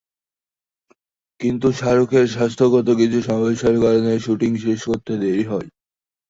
[1.39, 5.67] কিন্তু শাহরুখের স্বাস্থ্যগত কিছু সমস্যার কারণে শুটিং শেষ করতে দেরি হয়।